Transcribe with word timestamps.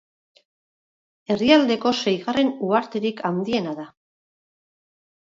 Herrialdeko 1.33 1.91
seigarren 2.03 2.49
uharterik 2.69 3.21
handiena 3.31 3.75
da. 3.81 3.87